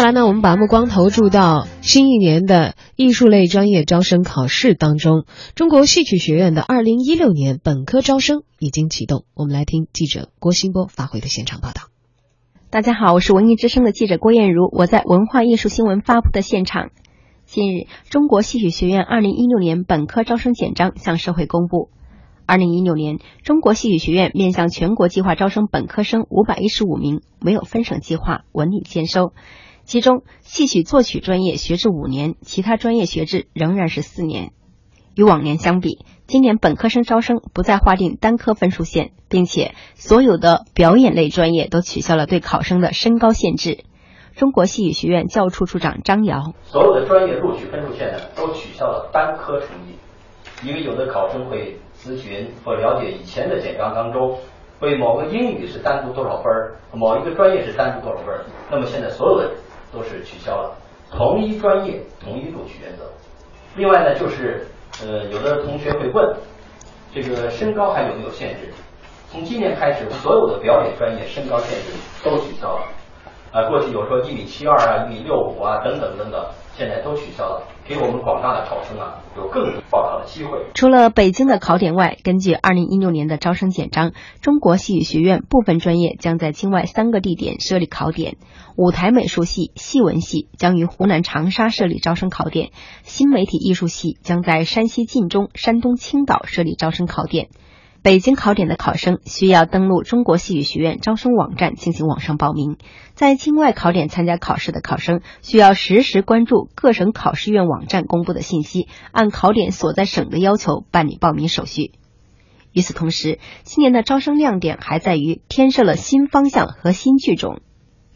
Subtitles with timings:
[0.00, 5.26] 下来呢，我们把目光投注到新一年的艺术类专业招生考试当中。
[5.54, 11.82] 中国戏曲学院的二零一六年本科招生已经启动，我们来听记者郭新波发回的现场报道。
[12.70, 16.88] 大家好，我是文艺之声的记者郭艳茹，我在文化艺术新闻发布的现场。
[17.44, 21.90] 近日，中国戏曲学院二零一六年本科招生简章向社会公布。
[22.46, 29.34] 二零一六年，中国戏曲学院面向全国计划招生本科生五百一十五名，没有分省计划，文理兼收。
[29.90, 34.52] 其中，戏曲作曲专业学制五年，其他专业学制仍然是四年。
[35.16, 43.78] 与往年相比，今年本科生招生不再划定单科分数线，并且所有的表演类专业都取消了对考生的身高限制。
[44.36, 51.80] 中国戏曲学院教务处处长张瑶：所有的专业录取分数线呢，都取消了单科成绩，因为有的考生会。
[52.00, 54.38] 咨询或了解以前的简章当中，
[54.80, 56.44] 为某个英语是单独多少分，
[56.94, 59.50] 某一个专业是单独多少分，那么现在所有的
[59.92, 60.76] 都是取消了，
[61.10, 63.04] 同一专业同一录取原则。
[63.76, 64.66] 另外呢，就是
[65.02, 66.36] 呃，有的同学会问，
[67.14, 68.72] 这个身高还有没有限制？
[69.30, 71.92] 从今年开始，所有的表演专业身高限制
[72.24, 72.86] 都取消了。
[73.52, 76.44] 啊，过去有说一米七二啊，一米六五啊，等等等等。
[76.80, 80.64] 现在都取消了，给我们广大的考生啊有更多报考的机会。
[80.72, 88.38] 除了北京的考点外，根据二零一六年的招生简章，中国戏曲学院部分专业将在境外三个地点设立考点：
[88.78, 92.68] 舞台美术系、戏文系将于湖南长沙设立招生考点；
[93.02, 97.50] 新媒体艺术系将在山西晋中、山东青岛设立招生考点。
[98.02, 102.78] 北京考点的考生需要登录中国戏剧学院招生网站进行网上报名，
[103.14, 111.92] 在境外考点参加考试的考生需要实时关注各省考试院网站公布的信息，按考点所在省的要求办理报名手续。
[112.72, 117.60] 与此同时，今年的招生亮点还在于添设了新方向和新剧种。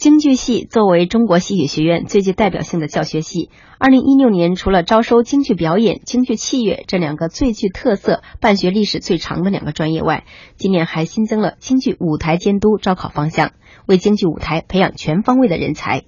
[0.00, 10.24] 京剧系作为中国戏曲学院最具代表性的教学系，二零一六年除了招收京剧表演、京剧器乐这两个最具特色、办学历史最长的两个专业外，
[10.56, 13.50] 今年还新增了京剧舞台监督招考方向，
[13.84, 16.04] 为京剧舞台培养全方位的人才。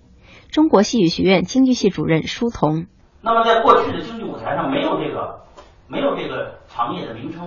[0.50, 2.86] 中国戏曲学院京剧系主任舒彤：
[3.20, 5.42] 那么在过去的京剧舞台上没有这个
[5.86, 7.46] 没有这个行业的名称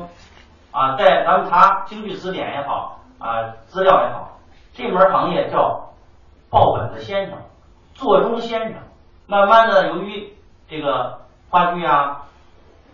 [0.70, 4.38] 啊，在咱们查京剧词典也好啊资料也好，
[4.76, 5.85] 这门行业叫。
[6.56, 7.38] 报本的先生，
[7.96, 8.76] 座中先生，
[9.28, 10.32] 慢慢的，由于
[10.70, 12.28] 这个话剧啊，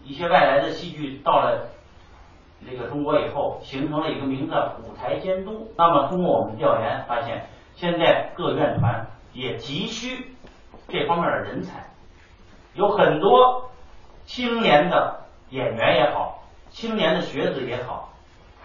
[0.03, 1.67] 一些外来的戏剧到了
[2.67, 5.71] 这个中国以后，形成了一个名字舞台监督。
[5.77, 7.45] 那么，通过我们调研发现，
[7.75, 10.35] 现在各院团也急需
[10.87, 11.85] 这方面的人才，
[12.73, 13.69] 有很多
[14.25, 15.19] 青年的
[15.51, 18.09] 演员也好，青年的学子也好，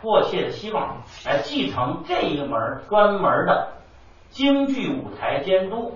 [0.00, 0.96] 迫切的希望
[1.26, 3.76] 来继承这一门专门的。
[4.36, 5.94] 京剧舞台监督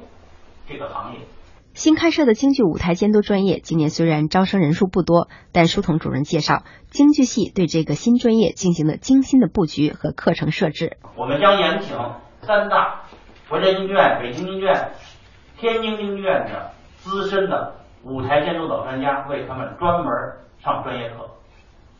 [0.66, 1.18] 这个行业，
[1.74, 10.96] 新开设的京剧舞台监督专业，今年虽然招生人数不多，但书童主任介绍，京剧系对这个新专业进行了精心的布局和课程设置。
[11.16, 11.98] 我们将延请
[12.40, 13.02] 三大
[13.50, 14.92] 国家京剧院、北京京剧院、
[15.58, 17.74] 天津京剧院的资深的
[18.04, 20.06] 舞台监督导专家，为他们专门
[20.60, 21.28] 上专业课。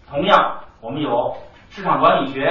[0.09, 1.37] 同样，我们有
[1.69, 2.47] 市场管理学、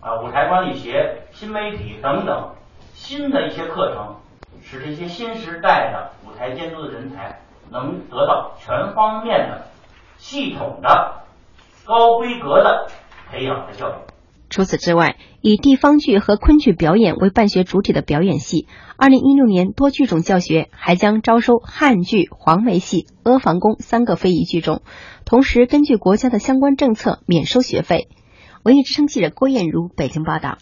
[0.00, 2.56] 啊舞台管理学、新媒体等等。
[3.02, 4.14] 新的一些课程，
[4.62, 9.66] 使这些新时代的舞台监督的人才能得到全方面的、
[10.18, 11.24] 系统的、
[11.84, 12.86] 高规格的
[13.28, 13.94] 培养和教育。
[14.48, 24.82] 除此之外，以地方剧和昆剧表演为办学主体的表演系，二零一六年多剧种教学还将招收汉剧、黄梅戏、阿房宫三个非遗剧种，
[25.24, 28.08] 同时根据国家的相关政策免收学费。
[28.62, 30.58] 文艺之声记者郭艳茹北京报道。